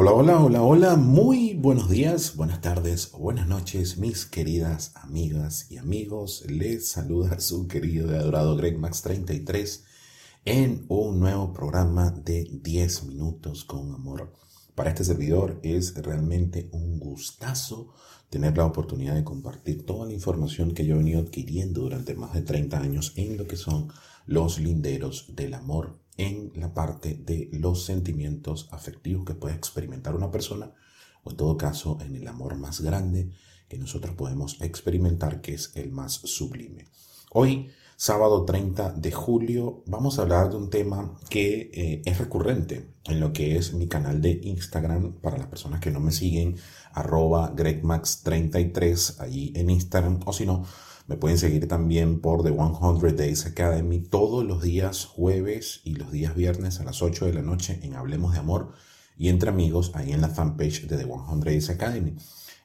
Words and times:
Hola, 0.00 0.12
hola, 0.12 0.38
hola, 0.38 0.62
hola, 0.62 0.94
muy 0.96 1.54
buenos 1.54 1.90
días, 1.90 2.36
buenas 2.36 2.60
tardes 2.60 3.10
o 3.14 3.18
buenas 3.18 3.48
noches, 3.48 3.98
mis 3.98 4.26
queridas 4.26 4.92
amigas 4.94 5.72
y 5.72 5.76
amigos. 5.76 6.44
Les 6.48 6.88
saluda 6.88 7.40
su 7.40 7.66
querido 7.66 8.12
y 8.12 8.14
adorado 8.14 8.56
Greg 8.56 8.78
Max 8.78 9.02
33 9.02 9.84
en 10.44 10.86
un 10.86 11.18
nuevo 11.18 11.52
programa 11.52 12.12
de 12.12 12.48
10 12.48 13.06
minutos 13.06 13.64
con 13.64 13.92
amor. 13.92 14.32
Para 14.76 14.90
este 14.90 15.02
servidor 15.02 15.58
es 15.64 15.96
realmente 15.96 16.68
un 16.70 17.00
gustazo 17.00 17.92
tener 18.30 18.56
la 18.56 18.66
oportunidad 18.66 19.16
de 19.16 19.24
compartir 19.24 19.84
toda 19.84 20.06
la 20.06 20.12
información 20.12 20.74
que 20.74 20.86
yo 20.86 20.94
he 20.94 20.98
venido 20.98 21.18
adquiriendo 21.18 21.80
durante 21.80 22.14
más 22.14 22.34
de 22.34 22.42
30 22.42 22.78
años 22.78 23.14
en 23.16 23.36
lo 23.36 23.48
que 23.48 23.56
son 23.56 23.88
los 24.26 24.60
linderos 24.60 25.34
del 25.34 25.54
amor 25.54 25.98
en 26.18 26.52
la 26.56 26.74
parte 26.74 27.14
de 27.14 27.48
los 27.52 27.84
sentimientos 27.84 28.68
afectivos 28.72 29.24
que 29.24 29.34
puede 29.34 29.54
experimentar 29.54 30.14
una 30.14 30.30
persona 30.30 30.72
o 31.22 31.30
en 31.30 31.36
todo 31.36 31.56
caso 31.56 31.96
en 32.02 32.16
el 32.16 32.28
amor 32.28 32.56
más 32.56 32.80
grande 32.80 33.30
que 33.68 33.78
nosotros 33.78 34.14
podemos 34.14 34.60
experimentar 34.60 35.40
que 35.40 35.54
es 35.54 35.72
el 35.74 35.90
más 35.90 36.14
sublime. 36.14 36.86
Hoy, 37.30 37.68
sábado 37.96 38.44
30 38.44 38.92
de 38.92 39.12
julio, 39.12 39.84
vamos 39.86 40.18
a 40.18 40.22
hablar 40.22 40.50
de 40.50 40.56
un 40.56 40.70
tema 40.70 41.16
que 41.28 41.70
eh, 41.72 42.02
es 42.04 42.18
recurrente 42.18 42.88
en 43.04 43.20
lo 43.20 43.32
que 43.32 43.56
es 43.56 43.74
mi 43.74 43.86
canal 43.86 44.20
de 44.20 44.40
Instagram 44.42 45.20
para 45.20 45.38
las 45.38 45.46
personas 45.46 45.80
que 45.80 45.90
no 45.90 46.00
me 46.00 46.12
siguen, 46.12 46.56
arroba 46.92 47.54
gregmax33 47.54 49.20
allí 49.20 49.52
en 49.54 49.70
Instagram 49.70 50.20
o 50.24 50.32
si 50.32 50.46
no, 50.46 50.64
me 51.08 51.16
pueden 51.16 51.38
seguir 51.38 51.66
también 51.66 52.20
por 52.20 52.44
The 52.44 52.52
100 52.52 53.16
Days 53.16 53.46
Academy 53.46 53.98
todos 53.98 54.44
los 54.44 54.62
días 54.62 55.06
jueves 55.06 55.80
y 55.82 55.94
los 55.94 56.12
días 56.12 56.36
viernes 56.36 56.80
a 56.80 56.84
las 56.84 57.00
8 57.00 57.24
de 57.24 57.32
la 57.32 57.40
noche 57.40 57.80
en 57.82 57.94
Hablemos 57.94 58.34
de 58.34 58.40
Amor 58.40 58.72
y 59.16 59.30
entre 59.30 59.48
amigos 59.48 59.90
ahí 59.94 60.12
en 60.12 60.20
la 60.20 60.28
fanpage 60.28 60.86
de 60.86 60.98
The 60.98 61.06
100 61.06 61.40
Days 61.40 61.70
Academy 61.70 62.14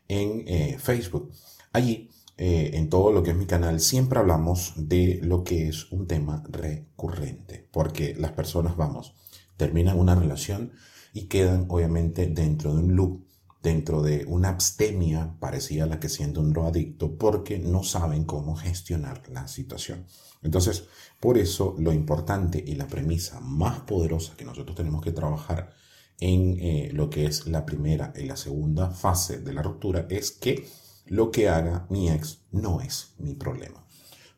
en 0.09 0.43
eh, 0.45 0.77
Facebook. 0.77 1.31
Allí, 1.71 2.09
eh, 2.37 2.71
en 2.73 2.89
todo 2.89 3.13
lo 3.13 3.23
que 3.23 3.31
es 3.31 3.37
mi 3.37 3.45
canal, 3.45 3.79
siempre 3.79 4.19
hablamos 4.19 4.73
de 4.75 5.21
lo 5.23 5.45
que 5.45 5.69
es 5.69 5.89
un 5.93 6.05
tema 6.05 6.43
recurrente, 6.49 7.69
porque 7.71 8.13
las 8.13 8.33
personas, 8.33 8.75
vamos, 8.75 9.15
terminan 9.55 9.97
una 9.97 10.15
relación 10.15 10.73
y 11.13 11.27
quedan 11.27 11.67
obviamente 11.69 12.27
dentro 12.27 12.75
de 12.75 12.81
un 12.81 12.95
loop 12.97 13.23
dentro 13.63 14.03
de 14.03 14.25
una 14.27 14.49
abstemia 14.49 15.37
parecida 15.39 15.85
a 15.85 15.87
la 15.87 15.99
que 15.99 16.09
siente 16.09 16.41
un 16.41 16.51
drogadicto 16.51 17.17
porque 17.17 17.57
no 17.57 17.83
saben 17.83 18.25
cómo 18.25 18.55
gestionar 18.55 19.23
la 19.29 19.47
situación. 19.47 20.05
Entonces, 20.43 20.83
por 21.21 21.37
eso 21.37 21.73
lo 21.79 21.93
importante 21.93 22.61
y 22.65 22.75
la 22.75 22.87
premisa 22.87 23.39
más 23.39 23.79
poderosa 23.79 24.35
que 24.35 24.43
nosotros 24.43 24.75
tenemos 24.75 25.01
que 25.01 25.13
trabajar 25.13 25.71
en 26.19 26.59
eh, 26.59 26.89
lo 26.93 27.09
que 27.09 27.25
es 27.25 27.47
la 27.47 27.65
primera 27.65 28.13
y 28.17 28.25
la 28.25 28.35
segunda 28.35 28.91
fase 28.91 29.39
de 29.39 29.53
la 29.53 29.61
ruptura 29.61 30.07
es 30.09 30.31
que 30.31 30.67
lo 31.05 31.31
que 31.31 31.47
haga 31.47 31.87
mi 31.89 32.09
ex 32.09 32.41
no 32.51 32.81
es 32.81 33.13
mi 33.17 33.33
problema. 33.33 33.85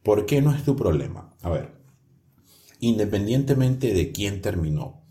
¿Por 0.04 0.28
qué 0.28 0.44
no 0.44 0.54
es 0.54 0.64
tu 0.64 0.76
problema? 0.76 1.36
A 1.42 1.50
ver, 1.50 1.74
independientemente 2.80 3.92
de 3.92 4.12
quién 4.12 4.42
terminó, 4.42 5.05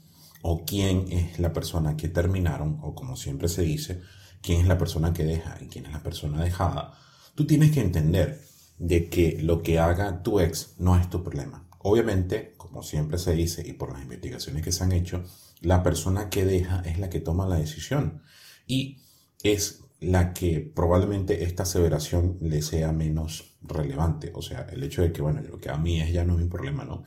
o 0.47 0.67
quién 0.67 1.11
es 1.11 1.39
la 1.39 1.55
persona 1.55 1.97
que 1.97 2.09
terminaron, 2.09 2.79
o 2.83 2.95
como 2.95 3.17
siempre 3.17 3.49
se 3.49 3.63
dice, 3.63 4.03
quién 4.43 4.61
es 4.61 4.67
la 4.67 4.77
persona 4.77 5.15
que 5.15 5.25
deja 5.25 5.57
y 5.59 5.69
quién 5.69 5.87
es 5.87 5.93
la 5.93 6.03
persona 6.03 6.45
dejada, 6.45 6.93
tú 7.35 7.47
tienes 7.47 7.71
que 7.71 7.81
entender 7.81 8.43
de 8.77 9.09
que 9.09 9.39
lo 9.41 9.63
que 9.63 9.79
haga 9.79 10.23
tu 10.23 10.41
ex 10.41 10.75
no 10.79 10.99
es 10.99 11.09
tu 11.09 11.25
problema. 11.25 11.67
Obviamente, 11.79 12.53
como 12.59 12.83
siempre 12.83 13.17
se 13.17 13.33
dice 13.33 13.67
y 13.67 13.73
por 13.73 13.95
las 13.95 14.03
investigaciones 14.03 14.63
que 14.63 14.71
se 14.71 14.85
han 14.85 14.93
hecho, 14.93 15.25
la 15.63 15.83
persona 15.83 16.29
que 16.29 16.45
deja 16.45 16.83
es 16.85 16.99
la 16.99 17.09
que 17.09 17.21
toma 17.21 17.49
la 17.49 17.57
decisión 17.57 18.21
y 18.67 18.99
es 19.43 19.81
la 19.99 20.35
que 20.35 20.61
probablemente 20.61 21.45
esta 21.45 21.63
aseveración 21.63 22.37
le 22.43 22.61
sea 22.61 22.93
menos 22.93 23.57
relevante. 23.63 24.31
O 24.35 24.43
sea, 24.43 24.67
el 24.71 24.83
hecho 24.83 25.01
de 25.01 25.11
que, 25.11 25.23
bueno, 25.23 25.41
lo 25.41 25.59
que 25.59 25.71
a 25.71 25.79
mí 25.79 26.03
es 26.03 26.13
ya 26.13 26.23
no 26.23 26.35
es 26.35 26.41
mi 26.41 26.51
problema, 26.51 26.85
¿no? 26.85 27.05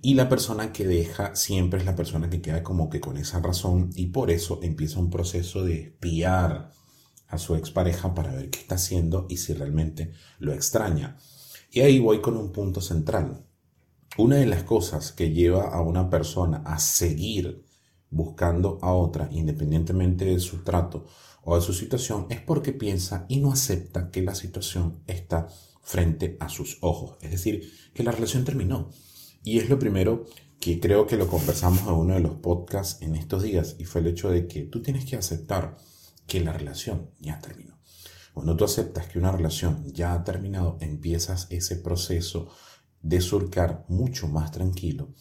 Y 0.00 0.14
la 0.14 0.28
persona 0.28 0.72
que 0.72 0.86
deja 0.86 1.34
siempre 1.34 1.80
es 1.80 1.86
la 1.86 1.96
persona 1.96 2.30
que 2.30 2.40
queda 2.40 2.62
como 2.62 2.88
que 2.88 3.00
con 3.00 3.16
esa 3.16 3.40
razón 3.40 3.90
y 3.96 4.06
por 4.06 4.30
eso 4.30 4.60
empieza 4.62 5.00
un 5.00 5.10
proceso 5.10 5.64
de 5.64 5.82
espiar 5.82 6.70
a 7.26 7.38
su 7.38 7.56
expareja 7.56 8.14
para 8.14 8.32
ver 8.32 8.48
qué 8.50 8.60
está 8.60 8.76
haciendo 8.76 9.26
y 9.28 9.38
si 9.38 9.54
realmente 9.54 10.12
lo 10.38 10.52
extraña. 10.52 11.16
Y 11.72 11.80
ahí 11.80 11.98
voy 11.98 12.20
con 12.20 12.36
un 12.36 12.52
punto 12.52 12.80
central. 12.80 13.44
Una 14.16 14.36
de 14.36 14.46
las 14.46 14.62
cosas 14.62 15.12
que 15.12 15.32
lleva 15.32 15.68
a 15.68 15.80
una 15.82 16.08
persona 16.08 16.62
a 16.64 16.78
seguir 16.78 17.64
buscando 18.08 18.78
a 18.82 18.92
otra, 18.92 19.28
independientemente 19.32 20.24
de 20.24 20.38
su 20.38 20.62
trato 20.62 21.06
o 21.42 21.56
de 21.56 21.60
su 21.60 21.74
situación, 21.74 22.26
es 22.30 22.40
porque 22.40 22.72
piensa 22.72 23.26
y 23.28 23.38
no 23.38 23.52
acepta 23.52 24.10
que 24.10 24.22
la 24.22 24.34
situación 24.34 25.02
está 25.08 25.48
frente 25.82 26.36
a 26.40 26.48
sus 26.48 26.78
ojos. 26.82 27.18
Es 27.20 27.32
decir, 27.32 27.70
que 27.94 28.04
la 28.04 28.12
relación 28.12 28.44
terminó 28.44 28.90
y 29.42 29.58
es 29.58 29.68
lo 29.68 29.78
primero 29.78 30.24
que 30.60 30.80
creo 30.80 31.06
que 31.06 31.16
lo 31.16 31.28
conversamos 31.28 31.82
en 31.82 31.92
uno 31.94 32.14
de 32.14 32.20
los 32.20 32.34
podcasts 32.34 33.00
en 33.02 33.14
estos 33.14 33.42
días 33.42 33.76
y 33.78 33.84
fue 33.84 34.00
el 34.00 34.08
hecho 34.08 34.30
de 34.30 34.46
que 34.46 34.62
tú 34.62 34.82
tienes 34.82 35.04
que 35.04 35.16
aceptar 35.16 35.76
que 36.26 36.40
la 36.40 36.52
relación 36.52 37.10
ya 37.20 37.38
terminó. 37.38 37.78
Cuando 38.34 38.56
tú 38.56 38.64
aceptas 38.64 39.06
que 39.06 39.18
una 39.18 39.32
relación 39.32 39.84
ya 39.92 40.12
ha 40.12 40.24
terminado, 40.24 40.76
empiezas 40.80 41.46
ese 41.50 41.76
proceso 41.76 42.48
de 43.02 43.20
surcar 43.20 43.84
mucho 43.88 44.28
más 44.28 44.50
tranquilo, 44.50 45.14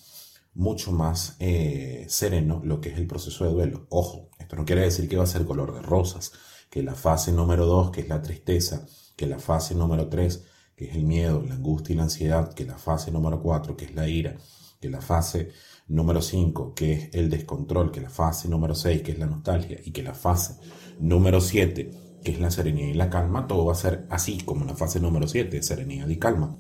mucho 0.54 0.92
más 0.92 1.36
eh, 1.40 2.06
sereno 2.10 2.62
lo 2.64 2.82
que 2.82 2.90
es 2.90 2.98
el 2.98 3.08
proceso 3.08 3.46
de 3.46 3.52
duelo. 3.52 3.88
Ojo, 3.90 4.30
esto 4.40 4.56
no 4.56 4.66
quiere 4.66 4.82
decir 4.82 5.08
que 5.08 5.18
va 5.18 5.24
a 5.24 5.28
ser 5.28 5.46
color 5.46 5.74
de 5.74 5.82
rosas, 5.82 6.32
que 6.70 6.84
la 6.84 6.96
fase 6.96 7.32
número 7.32 7.66
2, 7.66 7.92
que 7.92 8.02
es 8.02 8.10
la 8.10 8.22
tristeza, 8.22 8.86
que 9.16 9.28
la 9.28 9.40
fase 9.40 9.76
número 9.76 10.10
3 10.10 10.44
que 10.78 10.86
es 10.86 10.96
el 10.96 11.04
miedo, 11.04 11.42
la 11.42 11.56
angustia 11.56 11.94
y 11.94 11.98
la 11.98 12.04
ansiedad, 12.04 12.54
que 12.54 12.64
la 12.64 12.78
fase 12.78 13.12
número 13.12 13.42
4, 13.42 13.76
que 13.76 13.86
es 13.86 13.96
la 13.96 14.08
ira, 14.08 14.38
que 14.80 14.90
la 14.90 15.02
fase 15.02 15.50
número 15.88 16.22
5, 16.22 16.76
que 16.76 16.94
es 16.94 17.10
el 17.14 17.32
descontrol, 17.32 17.92
que 17.92 18.00
la 18.00 18.12
fase 18.12 18.48
número 18.48 18.76
6, 18.76 19.02
que 19.02 19.14
es 19.14 19.18
la 19.18 19.26
nostalgia, 19.26 19.80
y 19.84 19.90
que 19.90 20.04
la 20.04 20.14
fase 20.14 20.54
número 21.00 21.42
7, 21.42 22.20
que 22.24 22.32
es 22.32 22.40
la 22.40 22.52
serenidad 22.52 22.90
y 22.90 22.94
la 22.94 23.10
calma, 23.10 23.48
todo 23.48 23.66
va 23.66 23.72
a 23.72 23.76
ser 23.76 24.06
así 24.12 24.38
como 24.46 24.66
la 24.66 24.76
fase 24.76 25.00
número 25.00 25.28
7, 25.28 25.64
serenidad 25.64 26.08
y 26.10 26.18
calma. 26.18 26.60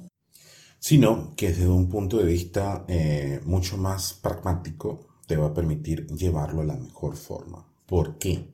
Sino 0.79 1.35
que 1.35 1.49
desde 1.49 1.67
un 1.67 1.87
punto 1.87 2.17
de 2.17 2.25
vista 2.25 2.85
eh, 2.87 3.39
mucho 3.45 3.77
más 3.77 4.13
pragmático 4.13 5.07
te 5.27 5.37
va 5.37 5.47
a 5.47 5.53
permitir 5.53 6.07
llevarlo 6.07 6.61
a 6.61 6.65
la 6.65 6.75
mejor 6.75 7.15
forma. 7.17 7.67
¿Por 7.85 8.17
qué? 8.17 8.51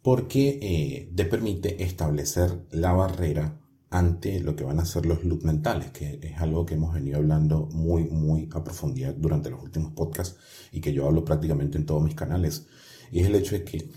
Porque 0.00 0.60
eh, 0.62 1.12
te 1.12 1.24
permite 1.24 1.82
establecer 1.82 2.66
la 2.70 2.92
barrera 2.92 3.65
ante 3.98 4.40
lo 4.40 4.54
que 4.54 4.64
van 4.64 4.80
a 4.80 4.84
ser 4.84 5.06
los 5.06 5.24
loops 5.24 5.44
mentales, 5.44 5.90
que 5.90 6.20
es 6.22 6.38
algo 6.38 6.66
que 6.66 6.74
hemos 6.74 6.94
venido 6.94 7.18
hablando 7.18 7.68
muy, 7.72 8.04
muy 8.04 8.48
a 8.52 8.62
profundidad 8.62 9.14
durante 9.14 9.50
los 9.50 9.62
últimos 9.62 9.92
podcasts 9.92 10.36
y 10.72 10.80
que 10.80 10.92
yo 10.92 11.06
hablo 11.06 11.24
prácticamente 11.24 11.78
en 11.78 11.86
todos 11.86 12.02
mis 12.02 12.14
canales. 12.14 12.66
Y 13.10 13.20
es 13.20 13.26
el 13.26 13.34
hecho 13.36 13.54
de 13.54 13.64
que 13.64 13.90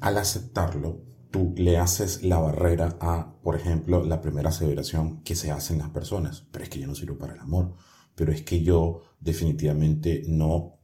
al 0.00 0.18
aceptarlo, 0.18 1.02
tú 1.30 1.54
le 1.56 1.78
haces 1.78 2.22
la 2.22 2.38
barrera 2.38 2.96
a, 3.00 3.34
por 3.42 3.56
ejemplo, 3.56 4.04
la 4.04 4.20
primera 4.20 4.50
aseveración 4.50 5.22
que 5.22 5.34
se 5.34 5.50
hace 5.50 5.72
en 5.72 5.80
las 5.80 5.90
personas. 5.90 6.46
Pero 6.50 6.64
es 6.64 6.70
que 6.70 6.80
yo 6.80 6.86
no 6.86 6.94
sirvo 6.94 7.18
para 7.18 7.34
el 7.34 7.40
amor. 7.40 7.74
Pero 8.14 8.32
es 8.32 8.42
que 8.42 8.62
yo 8.62 9.02
definitivamente 9.20 10.22
no, 10.28 10.78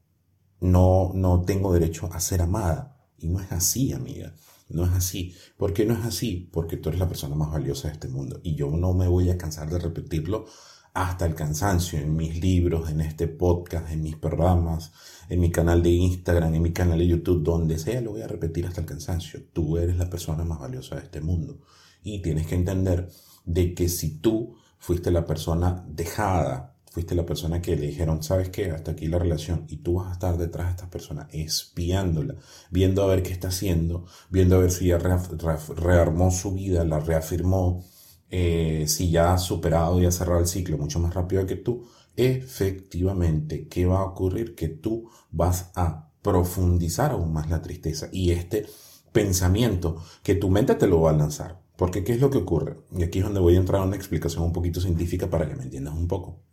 no, 0.61 1.13
no 1.15 1.43
tengo 1.43 1.73
derecho 1.73 2.09
a 2.13 2.21
ser 2.21 2.43
amada. 2.43 2.97
Y 3.19 3.29
no 3.29 3.41
es 3.41 3.53
así, 3.53 3.93
amiga. 3.93 4.35
No 4.73 4.85
es 4.85 4.93
así. 4.93 5.35
¿Por 5.57 5.73
qué 5.73 5.85
no 5.85 5.95
es 5.95 6.05
así? 6.05 6.49
Porque 6.53 6.77
tú 6.77 6.89
eres 6.89 7.01
la 7.01 7.09
persona 7.09 7.35
más 7.35 7.51
valiosa 7.51 7.89
de 7.89 7.95
este 7.95 8.09
mundo. 8.09 8.41
Y 8.43 8.55
yo 8.55 8.71
no 8.71 8.95
me 8.95 9.07
voy 9.07 9.31
a 9.31 9.39
cansar 9.39 9.71
de 9.71 9.79
repetirlo 9.79 10.47
hasta 10.95 11.25
el 11.25 11.35
cansancio 11.35 11.99
en 11.99 12.17
mis 12.17 12.41
libros, 12.41 12.91
en 12.91 13.01
este 13.01 13.27
podcast, 13.27 13.91
en 13.91 14.03
mis 14.03 14.17
programas, 14.17 14.93
en 15.29 15.41
mi 15.41 15.51
canal 15.51 15.83
de 15.83 15.91
Instagram, 15.91 16.55
en 16.55 16.63
mi 16.63 16.73
canal 16.73 16.99
de 16.99 17.07
YouTube, 17.07 17.43
donde 17.43 17.79
sea, 17.79 18.01
lo 18.01 18.13
voy 18.13 18.23
a 18.23 18.29
repetir 18.29 18.67
hasta 18.67 18.83
el 18.83 18.87
cansancio. 18.87 19.41
Tú 19.53 19.79
eres 19.79 19.97
la 19.97 20.11
persona 20.11 20.45
más 20.45 20.59
valiosa 20.59 20.97
de 20.97 21.03
este 21.03 21.21
mundo. 21.21 21.61
Y 22.03 22.21
tienes 22.21 22.47
que 22.47 22.57
entender 22.57 23.09
de 23.45 23.75
que 23.75 23.89
si 23.89 24.19
tú 24.19 24.57
fuiste 24.79 25.11
la 25.11 25.25
persona 25.25 25.85
dejada, 25.89 26.75
fuiste 26.93 27.15
la 27.15 27.25
persona 27.25 27.63
que 27.63 27.75
le 27.75 27.87
dijeron, 27.87 28.23
sabes 28.23 28.51
qué, 28.51 28.71
hasta 28.71 28.91
aquí 28.91 29.07
la 29.07 29.19
relación, 29.19 29.65
y 29.67 29.79
tú 29.79 29.95
vas 29.95 30.11
a 30.11 30.13
estar 30.13 30.37
detrás 30.37 30.67
de 30.67 30.71
esta 30.73 30.91
persona 30.91 31.27
espiándola, 31.33 32.35
viendo 32.71 33.03
a 33.03 33.07
ver 33.07 33.23
qué 33.23 33.33
está 33.33 33.49
haciendo, 33.49 34.05
viendo 34.29 34.57
a 34.57 34.59
ver 34.59 34.71
si 34.71 34.89
ya 34.89 34.99
rearmó 34.99 36.31
su 36.31 36.53
vida, 36.53 36.85
la 36.85 37.01
reafirmó, 37.01 37.83
eh, 38.31 38.85
si 38.89 39.11
ya 39.11 39.33
ha 39.33 39.39
superado 39.39 40.03
y 40.03 40.07
ha 40.07 40.11
cerrado 40.11 40.41
el 40.41 40.47
ciclo 40.47 40.77
mucho 40.77 41.01
más 41.01 41.15
rápido 41.15 41.47
que 41.47 41.57
tú, 41.57 41.89
efectivamente, 42.15 43.69
¿qué 43.69 43.87
va 43.87 44.01
a 44.01 44.05
ocurrir? 44.05 44.55
Que 44.55 44.69
tú 44.69 45.09
vas 45.31 45.71
a 45.75 46.11
profundizar 46.21 47.13
aún 47.13 47.33
más 47.33 47.49
la 47.49 47.63
tristeza 47.63 48.11
y 48.13 48.33
este 48.33 48.67
pensamiento 49.13 49.97
que 50.23 50.35
tu 50.35 50.51
mente 50.51 50.75
te 50.75 50.87
lo 50.87 51.01
va 51.01 51.11
a 51.11 51.15
lanzar. 51.15 51.63
Porque 51.77 52.05
¿qué 52.05 52.13
es 52.13 52.21
lo 52.21 52.29
que 52.29 52.39
ocurre? 52.39 52.77
Y 52.95 53.03
aquí 53.03 53.21
es 53.21 53.25
donde 53.25 53.41
voy 53.41 53.57
a 53.57 53.61
entrar 53.61 53.81
a 53.81 53.85
una 53.85 53.97
explicación 53.97 54.45
un 54.45 54.53
poquito 54.53 54.81
científica 54.81 55.31
para 55.31 55.49
que 55.49 55.57
me 55.57 55.65
entiendas 55.65 55.95
un 55.95 56.07
poco. 56.07 56.52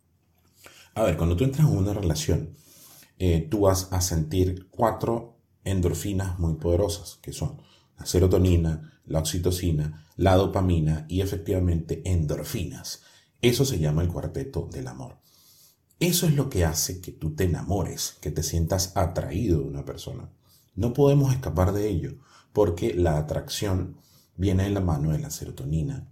A 0.94 1.02
ver, 1.04 1.16
cuando 1.16 1.36
tú 1.36 1.44
entras 1.44 1.68
en 1.68 1.76
una 1.76 1.92
relación, 1.92 2.56
eh, 3.18 3.46
tú 3.50 3.60
vas 3.60 3.88
a 3.92 4.00
sentir 4.00 4.68
cuatro 4.70 5.38
endorfinas 5.64 6.38
muy 6.38 6.54
poderosas, 6.54 7.18
que 7.22 7.32
son 7.32 7.60
la 7.98 8.06
serotonina, 8.06 9.00
la 9.04 9.18
oxitocina, 9.18 10.06
la 10.16 10.36
dopamina 10.36 11.06
y 11.08 11.20
efectivamente 11.20 12.02
endorfinas. 12.04 13.02
Eso 13.42 13.64
se 13.64 13.78
llama 13.78 14.02
el 14.02 14.08
cuarteto 14.08 14.68
del 14.72 14.88
amor. 14.88 15.18
Eso 15.98 16.26
es 16.26 16.34
lo 16.34 16.48
que 16.48 16.64
hace 16.64 17.00
que 17.00 17.12
tú 17.12 17.34
te 17.34 17.44
enamores, 17.44 18.16
que 18.20 18.30
te 18.30 18.42
sientas 18.42 18.96
atraído 18.96 19.58
de 19.60 19.68
una 19.68 19.84
persona. 19.84 20.30
No 20.74 20.94
podemos 20.94 21.32
escapar 21.32 21.72
de 21.72 21.88
ello, 21.88 22.18
porque 22.52 22.94
la 22.94 23.18
atracción 23.18 23.98
viene 24.36 24.66
en 24.66 24.74
la 24.74 24.80
mano 24.80 25.12
de 25.12 25.18
la 25.18 25.30
serotonina, 25.30 26.10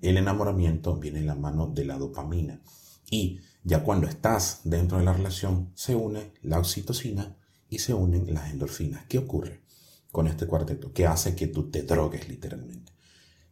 el 0.00 0.16
enamoramiento 0.16 0.96
viene 0.96 1.20
en 1.20 1.28
la 1.28 1.36
mano 1.36 1.68
de 1.68 1.84
la 1.84 1.98
dopamina. 1.98 2.60
Y 3.08 3.38
ya 3.64 3.82
cuando 3.82 4.06
estás 4.06 4.60
dentro 4.64 4.98
de 4.98 5.04
la 5.04 5.12
relación, 5.12 5.70
se 5.74 5.94
une 5.94 6.32
la 6.42 6.58
oxitocina 6.58 7.36
y 7.68 7.78
se 7.78 7.94
unen 7.94 8.32
las 8.34 8.50
endorfinas. 8.50 9.04
¿Qué 9.08 9.18
ocurre 9.18 9.62
con 10.10 10.26
este 10.26 10.46
cuarteto? 10.46 10.92
Que 10.92 11.06
hace 11.06 11.34
que 11.34 11.46
tú 11.46 11.70
te 11.70 11.82
drogues 11.82 12.28
literalmente. 12.28 12.92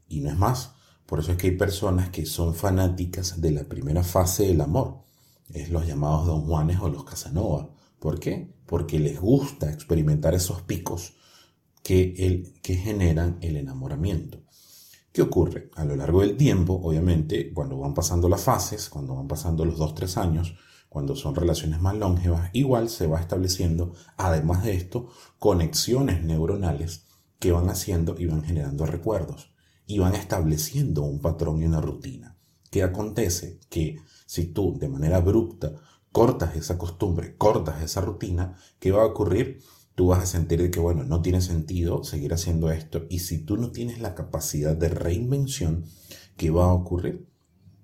Y 0.09 0.21
no 0.21 0.31
es 0.31 0.37
más. 0.37 0.73
Por 1.07 1.21
eso 1.21 1.33
es 1.33 1.39
que 1.39 1.49
hay 1.49 1.57
personas 1.57 2.11
que 2.11 2.27
son 2.27 2.55
fanáticas 2.55 3.41
de 3.41 3.51
la 3.51 3.65
primera 3.65 4.05
fase 4.05 4.47
del 4.47 4.61
amor. 4.61 5.05
Es 5.53 5.71
los 5.71 5.87
llamados 5.87 6.27
Don 6.27 6.47
Juanes 6.47 6.79
o 6.81 6.89
los 6.89 7.05
Casanova. 7.05 7.71
¿Por 7.99 8.21
qué? 8.21 8.55
Porque 8.67 8.99
les 8.99 9.21
gusta 9.21 9.71
experimentar 9.73 10.35
esos 10.35 10.63
picos 10.63 11.15
que, 11.83 12.53
generan 12.63 13.39
el 13.41 13.57
enamoramiento. 13.57 14.43
¿Qué 15.13 15.23
ocurre? 15.23 15.71
A 15.75 15.85
lo 15.85 15.97
largo 15.97 16.21
del 16.21 16.37
tiempo, 16.37 16.81
obviamente, 16.83 17.53
cuando 17.53 17.77
van 17.79 17.95
pasando 17.95 18.29
las 18.29 18.43
fases, 18.43 18.89
cuando 18.89 19.17
van 19.17 19.27
pasando 19.27 19.65
los 19.65 19.79
2-3 19.79 20.17
años, 20.19 20.55
cuando 20.89 21.17
son 21.17 21.35
relaciones 21.35 21.81
más 21.81 21.97
longevas, 21.97 22.51
igual 22.53 22.89
se 22.89 23.09
va 23.09 23.21
estableciendo, 23.21 23.93
además 24.17 24.63
de 24.63 24.75
esto, 24.75 25.09
conexiones 25.39 26.23
neuronales 26.23 27.07
que 27.41 27.51
van 27.51 27.71
haciendo 27.71 28.15
y 28.19 28.27
van 28.27 28.45
generando 28.45 28.87
recuerdos 28.87 29.53
y 29.85 29.99
van 29.99 30.15
estableciendo 30.15 31.03
un 31.03 31.21
patrón 31.21 31.61
y 31.61 31.65
una 31.65 31.81
rutina. 31.81 32.37
¿Qué 32.71 32.85
acontece? 32.85 33.59
Que 33.69 33.97
si 34.27 34.47
tú 34.47 34.79
de 34.79 34.89
manera 34.89 35.17
abrupta 35.17 35.73
cortas 36.13 36.55
esa 36.55 36.79
costumbre, 36.79 37.37
cortas 37.37 37.83
esa 37.83 38.01
rutina, 38.01 38.57
¿qué 38.79 38.93
va 38.93 39.03
a 39.03 39.07
ocurrir? 39.07 39.61
Tú 40.01 40.07
vas 40.07 40.23
a 40.23 40.27
sentir 40.27 40.71
que, 40.71 40.81
bueno, 40.81 41.05
no 41.05 41.21
tiene 41.21 41.43
sentido 41.43 42.05
seguir 42.05 42.33
haciendo 42.33 42.71
esto. 42.71 43.05
Y 43.11 43.19
si 43.19 43.45
tú 43.45 43.59
no 43.59 43.71
tienes 43.71 44.01
la 44.01 44.15
capacidad 44.15 44.75
de 44.75 44.89
reinvención, 44.89 45.85
¿qué 46.39 46.49
va 46.49 46.65
a 46.65 46.73
ocurrir? 46.73 47.29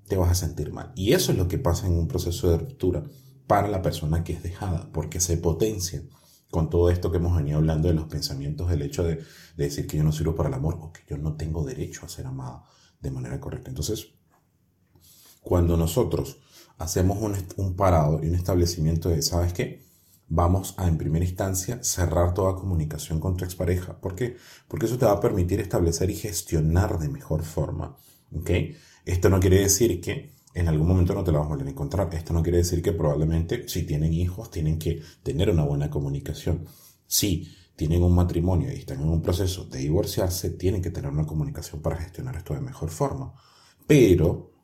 Te 0.08 0.16
vas 0.16 0.30
a 0.30 0.34
sentir 0.34 0.72
mal. 0.72 0.92
Y 0.96 1.12
eso 1.12 1.30
es 1.30 1.36
lo 1.36 1.46
que 1.46 1.58
pasa 1.58 1.86
en 1.86 1.92
un 1.92 2.08
proceso 2.08 2.50
de 2.50 2.56
ruptura 2.56 3.04
para 3.46 3.68
la 3.68 3.82
persona 3.82 4.24
que 4.24 4.32
es 4.32 4.42
dejada, 4.42 4.88
porque 4.94 5.20
se 5.20 5.36
potencia 5.36 6.04
con 6.50 6.70
todo 6.70 6.88
esto 6.88 7.10
que 7.10 7.18
hemos 7.18 7.36
venido 7.36 7.58
hablando 7.58 7.88
de 7.88 7.92
los 7.92 8.06
pensamientos, 8.06 8.70
del 8.70 8.80
hecho 8.80 9.04
de, 9.04 9.22
decir 9.54 9.86
que 9.86 9.98
yo 9.98 10.02
no 10.02 10.10
sirvo 10.10 10.34
para 10.34 10.48
el 10.48 10.54
amor 10.54 10.78
o 10.80 10.94
que 10.94 11.02
yo 11.06 11.18
no 11.18 11.36
tengo 11.36 11.64
derecho 11.64 12.06
a 12.06 12.08
ser 12.08 12.24
amada 12.24 12.64
de 12.98 13.10
manera 13.10 13.38
correcta. 13.38 13.68
Entonces, 13.68 14.14
cuando 15.42 15.76
nosotros 15.76 16.38
hacemos 16.78 17.18
un, 17.20 17.36
un 17.58 17.76
parado 17.76 18.24
y 18.24 18.28
un 18.28 18.36
establecimiento 18.36 19.10
de, 19.10 19.20
¿sabes 19.20 19.52
qué? 19.52 19.85
Vamos 20.28 20.74
a 20.76 20.88
en 20.88 20.98
primera 20.98 21.24
instancia 21.24 21.82
cerrar 21.82 22.34
toda 22.34 22.56
comunicación 22.56 23.20
con 23.20 23.36
tu 23.36 23.44
expareja. 23.44 24.00
¿Por 24.00 24.14
qué? 24.14 24.36
Porque 24.68 24.86
eso 24.86 24.98
te 24.98 25.06
va 25.06 25.12
a 25.12 25.20
permitir 25.20 25.60
establecer 25.60 26.10
y 26.10 26.16
gestionar 26.16 26.98
de 26.98 27.08
mejor 27.08 27.44
forma. 27.44 27.96
¿ok? 28.34 28.50
Esto 29.04 29.28
no 29.28 29.40
quiere 29.40 29.60
decir 29.60 30.00
que 30.00 30.34
en 30.54 30.68
algún 30.68 30.88
momento 30.88 31.14
no 31.14 31.22
te 31.22 31.32
la 31.32 31.38
vas 31.38 31.46
a 31.46 31.50
volver 31.50 31.66
a 31.66 31.70
encontrar. 31.70 32.14
Esto 32.14 32.32
no 32.32 32.42
quiere 32.42 32.58
decir 32.58 32.82
que 32.82 32.92
probablemente 32.92 33.68
si 33.68 33.82
tienen 33.84 34.12
hijos 34.12 34.50
tienen 34.50 34.78
que 34.78 35.02
tener 35.22 35.50
una 35.50 35.64
buena 35.64 35.90
comunicación. 35.90 36.66
Si 37.06 37.54
tienen 37.76 38.02
un 38.02 38.14
matrimonio 38.14 38.72
y 38.72 38.76
están 38.76 39.02
en 39.02 39.08
un 39.10 39.22
proceso 39.22 39.66
de 39.66 39.80
divorciarse, 39.80 40.50
tienen 40.50 40.80
que 40.80 40.90
tener 40.90 41.10
una 41.10 41.26
comunicación 41.26 41.82
para 41.82 41.96
gestionar 41.96 42.36
esto 42.36 42.54
de 42.54 42.60
mejor 42.60 42.88
forma. 42.88 43.34
Pero 43.86 44.55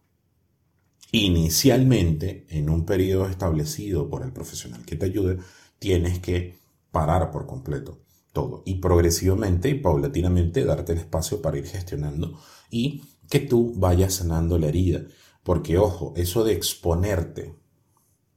Inicialmente, 1.12 2.46
en 2.48 2.70
un 2.70 2.86
periodo 2.86 3.28
establecido 3.28 4.08
por 4.08 4.22
el 4.24 4.32
profesional 4.32 4.84
que 4.86 4.96
te 4.96 5.06
ayude, 5.06 5.38
tienes 5.78 6.18
que 6.20 6.56
parar 6.90 7.30
por 7.30 7.46
completo 7.46 8.00
todo 8.32 8.62
y 8.64 8.76
progresivamente 8.76 9.68
y 9.68 9.74
paulatinamente 9.74 10.64
darte 10.64 10.92
el 10.92 10.98
espacio 10.98 11.42
para 11.42 11.58
ir 11.58 11.66
gestionando 11.66 12.40
y 12.70 13.02
que 13.28 13.40
tú 13.40 13.74
vayas 13.76 14.14
sanando 14.14 14.58
la 14.58 14.68
herida. 14.68 15.02
Porque 15.42 15.76
ojo, 15.76 16.14
eso 16.16 16.44
de 16.44 16.54
exponerte 16.54 17.56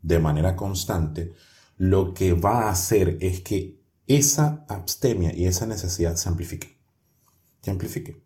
de 0.02 0.20
manera 0.20 0.58
constante, 0.58 1.34
lo 1.78 2.14
que 2.14 2.34
va 2.34 2.64
a 2.64 2.72
hacer 2.72 3.18
es 3.22 3.40
que 3.40 3.80
esa 4.06 4.66
abstemia 4.68 5.34
y 5.34 5.46
esa 5.46 5.66
necesidad 5.66 6.16
se 6.16 6.28
amplifique. 6.28 6.78
Se 7.62 7.72
amplifique. 7.72 8.25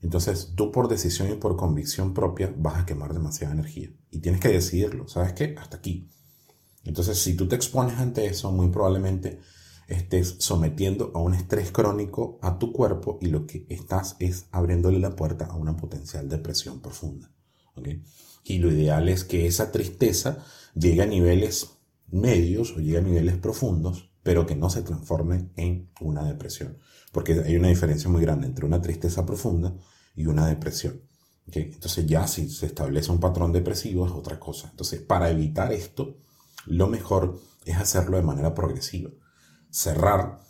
Entonces 0.00 0.52
tú 0.54 0.70
por 0.70 0.88
decisión 0.88 1.30
y 1.30 1.34
por 1.34 1.56
convicción 1.56 2.14
propia 2.14 2.54
vas 2.56 2.78
a 2.78 2.86
quemar 2.86 3.12
demasiada 3.12 3.54
energía. 3.54 3.90
Y 4.10 4.20
tienes 4.20 4.40
que 4.40 4.48
decidirlo. 4.48 5.08
¿Sabes 5.08 5.32
qué? 5.32 5.54
Hasta 5.58 5.78
aquí. 5.78 6.08
Entonces 6.84 7.18
si 7.18 7.34
tú 7.34 7.48
te 7.48 7.56
expones 7.56 7.98
ante 7.98 8.26
eso, 8.26 8.52
muy 8.52 8.68
probablemente 8.68 9.40
estés 9.88 10.36
sometiendo 10.38 11.10
a 11.14 11.18
un 11.18 11.34
estrés 11.34 11.72
crónico 11.72 12.38
a 12.42 12.58
tu 12.58 12.72
cuerpo 12.72 13.18
y 13.20 13.26
lo 13.26 13.46
que 13.46 13.66
estás 13.68 14.16
es 14.18 14.46
abriéndole 14.52 14.98
la 14.98 15.16
puerta 15.16 15.46
a 15.46 15.56
una 15.56 15.76
potencial 15.76 16.28
depresión 16.28 16.80
profunda. 16.80 17.32
Y 18.44 18.58
lo 18.58 18.70
ideal 18.70 19.08
es 19.08 19.24
que 19.24 19.46
esa 19.46 19.72
tristeza 19.72 20.44
llegue 20.74 21.02
a 21.02 21.06
niveles 21.06 21.77
medios 22.10 22.72
o 22.72 22.80
llegue 22.80 22.98
a 22.98 23.02
niveles 23.02 23.36
profundos, 23.36 24.10
pero 24.22 24.46
que 24.46 24.56
no 24.56 24.70
se 24.70 24.82
transforme 24.82 25.50
en 25.56 25.90
una 26.00 26.24
depresión 26.24 26.78
porque 27.12 27.40
hay 27.44 27.56
una 27.56 27.68
diferencia 27.68 28.10
muy 28.10 28.22
grande 28.22 28.46
entre 28.46 28.66
una 28.66 28.82
tristeza 28.82 29.24
profunda 29.24 29.74
y 30.14 30.26
una 30.26 30.46
depresión. 30.46 31.02
Entonces 31.50 32.06
ya 32.06 32.26
si 32.26 32.48
se 32.50 32.66
establece 32.66 33.10
un 33.10 33.20
patrón 33.20 33.52
depresivo 33.52 34.06
es 34.06 34.12
otra 34.12 34.38
cosa. 34.38 34.68
Entonces 34.70 35.00
para 35.00 35.30
evitar 35.30 35.72
esto, 35.72 36.18
lo 36.66 36.88
mejor 36.88 37.40
es 37.64 37.76
hacerlo 37.76 38.16
de 38.18 38.22
manera 38.22 38.54
progresiva. 38.54 39.10
Cerrar 39.70 40.40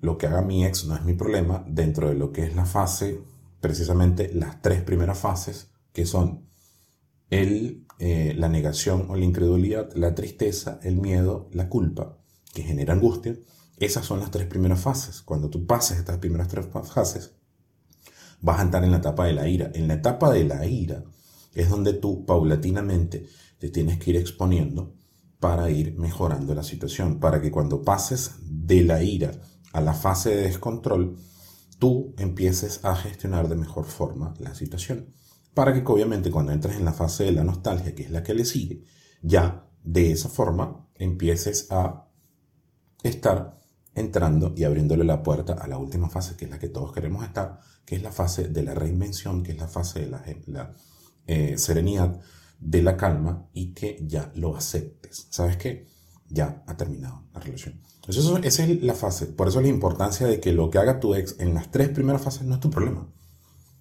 lo 0.00 0.18
que 0.18 0.26
haga 0.26 0.42
mi 0.42 0.66
ex 0.66 0.84
no 0.84 0.94
es 0.94 1.04
mi 1.04 1.14
problema 1.14 1.64
dentro 1.66 2.08
de 2.08 2.14
lo 2.14 2.32
que 2.32 2.44
es 2.44 2.54
la 2.54 2.66
fase, 2.66 3.22
precisamente 3.60 4.30
las 4.34 4.60
tres 4.60 4.82
primeras 4.82 5.18
fases, 5.18 5.70
que 5.92 6.04
son 6.04 6.46
eh, 7.30 8.34
la 8.36 8.48
negación 8.48 9.06
o 9.08 9.16
la 9.16 9.24
incredulidad, 9.24 9.92
la 9.94 10.14
tristeza, 10.14 10.80
el 10.82 10.96
miedo, 10.96 11.48
la 11.52 11.68
culpa, 11.68 12.18
que 12.54 12.62
genera 12.62 12.94
angustia, 12.94 13.36
esas 13.78 14.06
son 14.06 14.20
las 14.20 14.30
tres 14.30 14.46
primeras 14.46 14.80
fases. 14.80 15.22
Cuando 15.22 15.50
tú 15.50 15.66
pases 15.66 15.98
estas 15.98 16.18
primeras 16.18 16.48
tres 16.48 16.66
fases, 16.66 17.34
vas 18.40 18.58
a 18.58 18.62
entrar 18.62 18.84
en 18.84 18.90
la 18.90 18.98
etapa 18.98 19.26
de 19.26 19.34
la 19.34 19.48
ira. 19.48 19.70
En 19.74 19.88
la 19.88 19.94
etapa 19.94 20.30
de 20.32 20.44
la 20.44 20.64
ira 20.66 21.04
es 21.54 21.68
donde 21.68 21.92
tú 21.92 22.24
paulatinamente 22.24 23.26
te 23.58 23.70
tienes 23.70 23.98
que 23.98 24.10
ir 24.10 24.16
exponiendo 24.16 24.94
para 25.40 25.70
ir 25.70 25.96
mejorando 25.98 26.54
la 26.54 26.62
situación, 26.62 27.20
para 27.20 27.40
que 27.42 27.50
cuando 27.50 27.82
pases 27.82 28.32
de 28.42 28.82
la 28.82 29.02
ira 29.02 29.32
a 29.72 29.80
la 29.80 29.92
fase 29.92 30.30
de 30.30 30.42
descontrol, 30.42 31.16
tú 31.78 32.14
empieces 32.16 32.82
a 32.84 32.96
gestionar 32.96 33.48
de 33.48 33.56
mejor 33.56 33.84
forma 33.84 34.34
la 34.38 34.54
situación. 34.54 35.12
Para 35.56 35.72
que 35.72 35.82
obviamente 35.90 36.30
cuando 36.30 36.52
entres 36.52 36.76
en 36.76 36.84
la 36.84 36.92
fase 36.92 37.24
de 37.24 37.32
la 37.32 37.42
nostalgia, 37.42 37.94
que 37.94 38.02
es 38.02 38.10
la 38.10 38.22
que 38.22 38.34
le 38.34 38.44
sigue, 38.44 38.84
ya 39.22 39.66
de 39.82 40.12
esa 40.12 40.28
forma 40.28 40.86
empieces 40.94 41.68
a 41.70 42.10
estar 43.02 43.56
entrando 43.94 44.52
y 44.54 44.64
abriéndole 44.64 45.02
la 45.04 45.22
puerta 45.22 45.54
a 45.54 45.66
la 45.66 45.78
última 45.78 46.10
fase, 46.10 46.36
que 46.36 46.44
es 46.44 46.50
la 46.50 46.58
que 46.58 46.68
todos 46.68 46.92
queremos 46.92 47.24
estar, 47.24 47.58
que 47.86 47.96
es 47.96 48.02
la 48.02 48.12
fase 48.12 48.48
de 48.48 48.62
la 48.64 48.74
reinvención, 48.74 49.42
que 49.42 49.52
es 49.52 49.58
la 49.58 49.66
fase 49.66 50.00
de 50.00 50.42
la, 50.46 50.74
eh, 51.26 51.56
serenidad, 51.56 52.20
de 52.60 52.82
la 52.82 52.98
calma 52.98 53.48
y 53.54 53.72
que 53.72 53.98
ya 54.06 54.30
lo 54.34 54.58
aceptes. 54.58 55.26
¿Sabes 55.30 55.56
qué? 55.56 55.86
Ya 56.28 56.64
ha 56.66 56.76
terminado 56.76 57.22
la 57.32 57.40
relación. 57.40 57.80
Entonces, 57.94 58.22
eso, 58.22 58.36
esa 58.36 58.64
es 58.66 58.82
la 58.82 58.92
fase. 58.94 59.24
Por 59.24 59.48
eso 59.48 59.62
la 59.62 59.68
importancia 59.68 60.26
de 60.26 60.38
que 60.38 60.52
lo 60.52 60.68
que 60.68 60.76
haga 60.76 61.00
tu 61.00 61.14
ex 61.14 61.36
en 61.38 61.54
las 61.54 61.70
tres 61.70 61.88
primeras 61.88 62.20
fases 62.20 62.42
no 62.42 62.56
es 62.56 62.60
tu 62.60 62.68
problema. 62.68 63.08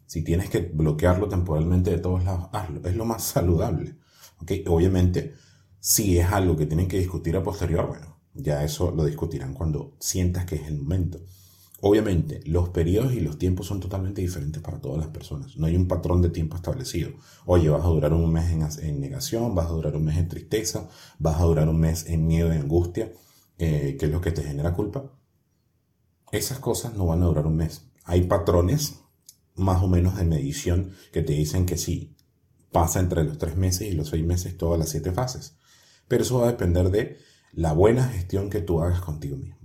Si 0.05 0.23
tienes 0.23 0.49
que 0.49 0.59
bloquearlo 0.59 1.27
temporalmente 1.27 1.91
de 1.91 1.97
todos 1.97 2.23
lados, 2.23 2.49
hazlo. 2.51 2.87
Es 2.87 2.95
lo 2.95 3.05
más 3.05 3.23
saludable. 3.33 3.95
¿okay? 4.41 4.63
Obviamente, 4.67 5.33
si 5.79 6.17
es 6.17 6.31
algo 6.31 6.55
que 6.55 6.65
tienen 6.65 6.87
que 6.87 6.99
discutir 6.99 7.35
a 7.37 7.43
posterior, 7.43 7.87
bueno, 7.87 8.17
ya 8.33 8.63
eso 8.63 8.91
lo 8.91 9.05
discutirán 9.05 9.53
cuando 9.53 9.95
sientas 9.99 10.45
que 10.45 10.55
es 10.55 10.67
el 10.67 10.77
momento. 10.79 11.19
Obviamente, 11.81 12.41
los 12.45 12.69
periodos 12.69 13.13
y 13.13 13.19
los 13.19 13.37
tiempos 13.37 13.67
son 13.67 13.79
totalmente 13.79 14.21
diferentes 14.21 14.61
para 14.61 14.79
todas 14.79 14.97
las 14.97 15.09
personas. 15.09 15.57
No 15.57 15.67
hay 15.67 15.75
un 15.75 15.87
patrón 15.87 16.21
de 16.21 16.29
tiempo 16.29 16.55
establecido. 16.55 17.11
Oye, 17.45 17.69
vas 17.69 17.83
a 17.83 17.89
durar 17.89 18.13
un 18.13 18.31
mes 18.31 18.79
en, 18.79 18.99
negación, 18.99 19.53
vas 19.53 19.67
a 19.67 19.73
durar 19.73 19.95
un 19.95 20.05
mes 20.05 20.17
en 20.17 20.27
tristeza, 20.27 20.89
vas 21.19 21.39
a 21.39 21.43
durar 21.43 21.69
un 21.69 21.79
mes 21.79 22.07
en 22.07 22.25
miedo 22.25 22.53
y 22.53 22.57
angustia, 22.57 23.11
eh, 23.57 23.97
que 23.99 24.05
es 24.07 24.11
lo 24.11 24.21
que 24.21 24.31
te 24.31 24.41
genera 24.41 24.73
culpa. 24.73 25.11
Esas 26.31 26.59
cosas 26.59 26.95
no 26.95 27.05
van 27.05 27.21
a 27.21 27.25
durar 27.25 27.45
un 27.45 27.57
mes. 27.57 27.85
Hay 28.05 28.23
patrones 28.23 29.01
más 29.55 29.81
o 29.81 29.87
menos 29.87 30.17
de 30.17 30.25
medición 30.25 30.91
que 31.11 31.21
te 31.21 31.33
dicen 31.33 31.65
que 31.65 31.77
sí, 31.77 32.15
pasa 32.71 32.99
entre 32.99 33.23
los 33.23 33.37
tres 33.37 33.55
meses 33.55 33.87
y 33.87 33.93
los 33.93 34.09
seis 34.09 34.25
meses 34.25 34.57
todas 34.57 34.77
las 34.77 34.89
siete 34.89 35.11
fases. 35.11 35.55
Pero 36.07 36.23
eso 36.23 36.39
va 36.39 36.47
a 36.47 36.51
depender 36.51 36.91
de 36.91 37.17
la 37.53 37.73
buena 37.73 38.09
gestión 38.09 38.49
que 38.49 38.61
tú 38.61 38.81
hagas 38.81 39.01
contigo 39.01 39.37
mismo. 39.37 39.55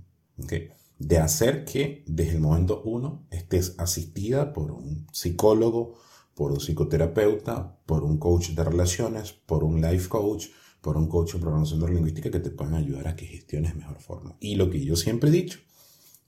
de 0.97 1.17
hacer 1.17 1.65
que 1.65 2.03
desde 2.07 2.33
el 2.33 2.41
momento 2.41 2.83
uno 2.85 3.25
estés 3.31 3.75
asistida 3.79 4.53
por 4.53 4.71
un 4.71 5.07
psicólogo, 5.11 5.95
por 6.35 6.51
un 6.51 6.59
psicoterapeuta, 6.59 7.79
por 7.85 8.03
un 8.03 8.17
coach 8.17 8.49
de 8.51 8.63
relaciones, 8.63 9.33
por 9.33 9.63
un 9.63 9.81
life 9.81 10.07
coach, 10.09 10.47
por 10.79 10.97
un 10.97 11.07
coach 11.07 11.33
de 11.33 11.39
programación 11.39 11.79
neurolingüística 11.79 12.31
que 12.31 12.39
te 12.39 12.49
puedan 12.49 12.75
ayudar 12.75 13.07
a 13.07 13.15
que 13.15 13.25
gestiones 13.25 13.75
mejor 13.75 13.99
forma. 13.99 14.37
Y 14.39 14.55
lo 14.55 14.69
que 14.69 14.83
yo 14.83 14.95
siempre 14.95 15.29
he 15.29 15.33
dicho, 15.33 15.59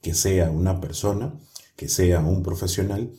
que 0.02 0.14
sea 0.14 0.52
una 0.52 0.82
persona, 0.82 1.40
que 1.76 1.88
sea 1.88 2.20
un 2.20 2.44
profesional 2.44 3.14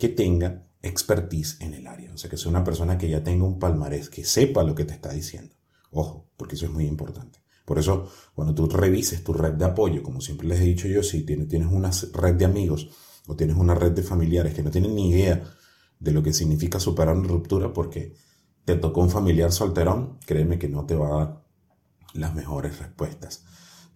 que 0.00 0.08
tenga 0.08 0.66
expertise 0.82 1.60
en 1.60 1.74
el 1.74 1.86
área. 1.86 2.12
O 2.12 2.16
sea, 2.16 2.30
que 2.30 2.38
sea 2.38 2.50
una 2.50 2.64
persona 2.64 2.98
que 2.98 3.08
ya 3.08 3.22
tenga 3.22 3.44
un 3.44 3.58
palmarés, 3.58 4.08
que 4.08 4.24
sepa 4.24 4.64
lo 4.64 4.74
que 4.74 4.86
te 4.86 4.94
está 4.94 5.12
diciendo. 5.12 5.54
Ojo, 5.92 6.30
porque 6.36 6.56
eso 6.56 6.64
es 6.64 6.72
muy 6.72 6.86
importante. 6.86 7.40
Por 7.66 7.78
eso, 7.78 8.10
cuando 8.34 8.54
tú 8.54 8.66
revises 8.66 9.22
tu 9.22 9.32
red 9.32 9.52
de 9.52 9.66
apoyo, 9.66 10.02
como 10.02 10.20
siempre 10.20 10.48
les 10.48 10.60
he 10.60 10.64
dicho 10.64 10.88
yo, 10.88 11.02
si 11.02 11.22
tienes, 11.22 11.68
una 11.70 11.90
red 12.14 12.34
de 12.34 12.46
amigos 12.46 12.88
o 13.26 13.36
tienes 13.36 13.56
una 13.56 13.74
red 13.74 13.92
de 13.92 14.02
familiares 14.02 14.54
que 14.54 14.62
no 14.62 14.70
tienen 14.70 14.94
ni 14.94 15.10
idea 15.10 15.44
de 15.98 16.12
lo 16.12 16.22
que 16.22 16.32
significa 16.32 16.80
superar 16.80 17.14
una 17.14 17.28
ruptura 17.28 17.72
porque 17.72 18.14
te 18.64 18.76
tocó 18.76 19.02
un 19.02 19.10
familiar 19.10 19.52
solterón, 19.52 20.18
créeme 20.26 20.58
que 20.58 20.68
no 20.68 20.86
te 20.86 20.96
va 20.96 21.08
a 21.08 21.24
dar 21.24 21.44
las 22.14 22.34
mejores 22.34 22.78
respuestas. 22.78 23.44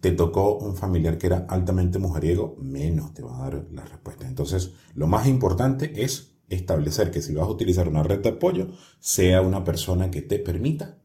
Te 0.05 0.11
tocó 0.11 0.59
un 0.59 0.75
familiar 0.75 1.17
que 1.17 1.25
era 1.25 1.47
altamente 1.49 1.97
mujeriego, 1.97 2.55
menos 2.61 3.15
te 3.15 3.23
va 3.23 3.39
a 3.39 3.49
dar 3.49 3.65
las 3.71 3.89
respuestas. 3.89 4.27
Entonces, 4.27 4.73
lo 4.93 5.07
más 5.07 5.25
importante 5.25 6.03
es 6.03 6.35
establecer 6.47 7.09
que 7.09 7.23
si 7.23 7.33
vas 7.33 7.47
a 7.47 7.49
utilizar 7.49 7.89
una 7.89 8.03
red 8.03 8.19
de 8.19 8.29
apoyo, 8.29 8.67
sea 8.99 9.41
una 9.41 9.63
persona 9.63 10.11
que 10.11 10.21
te 10.21 10.37
permita 10.37 10.99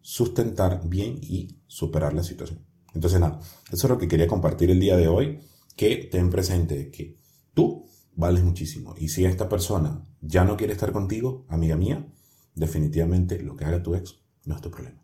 sustentar 0.00 0.88
bien 0.88 1.18
y 1.20 1.58
superar 1.66 2.14
la 2.14 2.22
situación. 2.22 2.64
Entonces, 2.94 3.20
nada, 3.20 3.40
eso 3.70 3.86
es 3.86 3.90
lo 3.90 3.98
que 3.98 4.08
quería 4.08 4.26
compartir 4.26 4.70
el 4.70 4.80
día 4.80 4.96
de 4.96 5.06
hoy, 5.06 5.40
que 5.76 6.08
ten 6.10 6.30
presente 6.30 6.90
que 6.90 7.18
tú 7.52 7.84
vales 8.16 8.42
muchísimo. 8.42 8.94
Y 8.96 9.10
si 9.10 9.26
esta 9.26 9.50
persona 9.50 10.08
ya 10.22 10.44
no 10.44 10.56
quiere 10.56 10.72
estar 10.72 10.92
contigo, 10.92 11.44
amiga 11.50 11.76
mía, 11.76 12.10
definitivamente 12.54 13.42
lo 13.42 13.54
que 13.54 13.66
haga 13.66 13.82
tu 13.82 13.94
ex 13.94 14.22
no 14.46 14.54
es 14.54 14.62
tu 14.62 14.70
problema. 14.70 15.03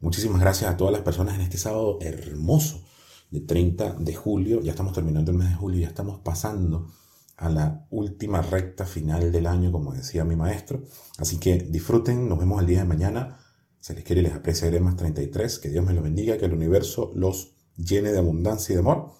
Muchísimas 0.00 0.40
gracias 0.40 0.70
a 0.70 0.76
todas 0.78 0.92
las 0.92 1.02
personas 1.02 1.34
en 1.34 1.42
este 1.42 1.58
sábado 1.58 1.98
hermoso 2.00 2.82
de 3.30 3.40
30 3.40 3.96
de 4.00 4.14
julio. 4.14 4.62
Ya 4.62 4.70
estamos 4.70 4.94
terminando 4.94 5.30
el 5.30 5.36
mes 5.36 5.50
de 5.50 5.54
julio, 5.54 5.80
ya 5.80 5.88
estamos 5.88 6.20
pasando 6.20 6.90
a 7.36 7.50
la 7.50 7.86
última 7.90 8.40
recta 8.40 8.86
final 8.86 9.30
del 9.30 9.46
año, 9.46 9.70
como 9.70 9.92
decía 9.92 10.24
mi 10.24 10.36
maestro. 10.36 10.82
Así 11.18 11.38
que 11.38 11.58
disfruten, 11.58 12.28
nos 12.28 12.38
vemos 12.38 12.60
el 12.60 12.66
día 12.66 12.78
de 12.78 12.86
mañana. 12.86 13.40
Se 13.78 13.94
les 13.94 14.04
quiere 14.04 14.22
y 14.22 14.24
les 14.24 14.34
aprecia 14.34 14.70
más 14.80 14.96
33. 14.96 15.58
Que 15.58 15.68
Dios 15.68 15.84
me 15.84 15.92
lo 15.92 16.02
bendiga, 16.02 16.38
que 16.38 16.46
el 16.46 16.54
universo 16.54 17.12
los 17.14 17.54
llene 17.76 18.10
de 18.12 18.18
abundancia 18.18 18.72
y 18.72 18.76
de 18.76 18.80
amor. 18.80 19.12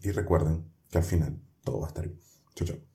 Y 0.00 0.12
recuerden 0.12 0.64
que 0.90 0.98
al 0.98 1.04
final 1.04 1.40
todo 1.64 1.80
va 1.80 1.86
a 1.86 1.88
estar 1.88 2.06
bien. 2.06 2.20
Chao, 2.54 2.68
chao. 2.68 2.91